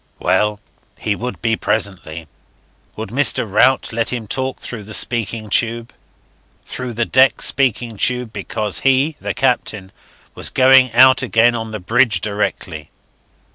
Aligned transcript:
Well, 0.17 0.59
he 0.97 1.15
would 1.15 1.43
be 1.43 1.55
presently. 1.55 2.27
Would 2.95 3.09
Mr. 3.09 3.47
Rout 3.47 3.93
let 3.93 4.11
him 4.11 4.25
talk 4.25 4.59
through 4.59 4.81
the 4.85 4.95
speaking 4.95 5.51
tube? 5.51 5.93
through 6.65 6.93
the 6.93 7.05
deck 7.05 7.39
speaking 7.43 7.97
tube, 7.97 8.33
because 8.33 8.79
he 8.79 9.15
the 9.21 9.35
Captain 9.35 9.91
was 10.33 10.49
going 10.49 10.91
out 10.93 11.21
again 11.21 11.53
on 11.53 11.69
the 11.71 11.79
bridge 11.79 12.19
directly. 12.19 12.89